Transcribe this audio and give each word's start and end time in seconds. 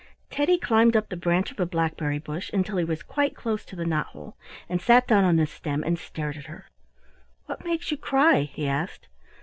Teddy 0.31 0.57
climbed 0.57 0.95
up 0.95 1.09
the 1.09 1.15
branch 1.15 1.51
of 1.51 1.59
a 1.59 1.65
blackberry 1.67 2.17
bush 2.17 2.49
until 2.53 2.77
he 2.77 2.83
was 2.83 3.03
quite 3.03 3.35
close 3.35 3.63
to 3.63 3.75
the 3.75 3.85
knot 3.85 4.07
hole, 4.07 4.35
and 4.67 4.81
sat 4.81 5.07
down 5.07 5.23
on 5.23 5.35
the 5.35 5.45
stem 5.45 5.83
and 5.83 5.99
stared 5.99 6.37
at 6.37 6.45
her. 6.47 6.65
"What 7.45 7.63
makes 7.63 7.91
you 7.91 7.97
cry?" 7.97 8.49
he 8.51 8.67
asked. 8.67 9.09